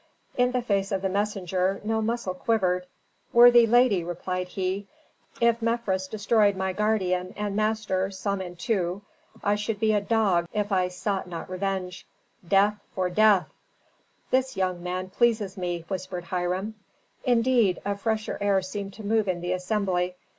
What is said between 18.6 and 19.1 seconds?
seemed to